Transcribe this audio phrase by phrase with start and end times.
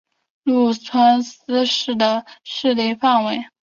[0.45, 3.49] 麓川思氏的势力范围。